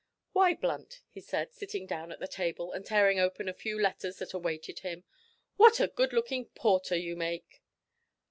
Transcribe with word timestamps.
"Why, 0.31 0.55
Blunt," 0.55 1.03
he 1.11 1.21
said, 1.21 1.53
sitting 1.53 1.85
down 1.85 2.11
at 2.11 2.17
the 2.19 2.27
table 2.27 2.71
and 2.71 2.83
tearing 2.83 3.19
open 3.19 3.47
a 3.47 3.53
few 3.53 3.79
letters 3.79 4.17
that 4.17 4.33
awaited 4.33 4.79
him, 4.79 5.03
"what 5.57 5.79
a 5.79 5.89
good 5.89 6.11
looking 6.11 6.47
porter 6.47 6.95
you 6.95 7.15
make!" 7.15 7.61